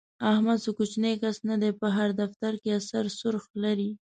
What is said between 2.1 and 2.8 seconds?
دفتر کې